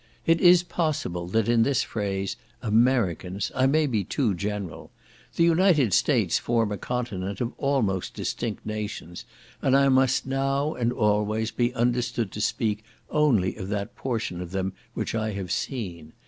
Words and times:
It 0.25 0.41
is 0.41 0.63
possible 0.63 1.27
that 1.27 1.47
in 1.47 1.61
this 1.61 1.83
phrase, 1.83 2.35
"Americans," 2.63 3.51
I 3.53 3.67
may 3.67 3.85
be 3.85 4.03
too 4.03 4.33
general. 4.33 4.89
The 5.35 5.43
United 5.43 5.93
States 5.93 6.39
form 6.39 6.71
a 6.71 6.77
continent 6.79 7.39
of 7.39 7.53
almost 7.59 8.15
distinct 8.15 8.65
nations, 8.65 9.25
and 9.61 9.77
I 9.77 9.89
must 9.89 10.25
now, 10.25 10.73
and 10.73 10.91
always, 10.91 11.51
be 11.51 11.71
understood 11.75 12.31
to 12.31 12.41
speak 12.41 12.83
only 13.11 13.55
of 13.57 13.69
that 13.69 13.95
portion 13.95 14.41
of 14.41 14.49
them 14.49 14.73
which 14.95 15.13
I 15.13 15.33
have 15.33 15.51
seen. 15.51 16.13